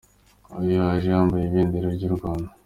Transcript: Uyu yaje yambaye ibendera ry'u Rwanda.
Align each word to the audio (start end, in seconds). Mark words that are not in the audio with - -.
Uyu 0.59 0.71
yaje 0.79 1.07
yambaye 1.13 1.43
ibendera 1.45 1.87
ry'u 1.95 2.11
Rwanda. 2.15 2.49